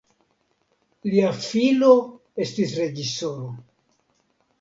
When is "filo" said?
1.47-1.89